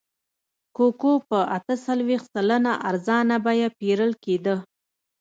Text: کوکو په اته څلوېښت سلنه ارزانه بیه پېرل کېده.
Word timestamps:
کوکو 0.75 1.13
په 1.29 1.39
اته 1.57 1.73
څلوېښت 1.85 2.27
سلنه 2.35 2.73
ارزانه 2.89 3.35
بیه 3.45 3.67
پېرل 3.79 4.11
کېده. 4.23 4.55